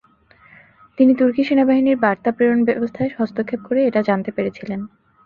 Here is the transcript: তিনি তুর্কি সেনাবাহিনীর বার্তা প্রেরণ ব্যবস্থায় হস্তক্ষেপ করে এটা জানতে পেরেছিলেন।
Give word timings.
তিনি 0.97 1.11
তুর্কি 1.15 1.41
সেনাবাহিনীর 1.43 1.97
বার্তা 1.97 2.29
প্রেরণ 2.31 2.59
ব্যবস্থায় 2.63 3.11
হস্তক্ষেপ 3.17 3.61
করে 3.67 3.79
এটা 3.85 4.01
জানতে 4.01 4.29
পেরেছিলেন। 4.31 4.79